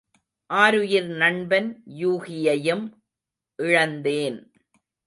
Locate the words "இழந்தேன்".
3.59-4.39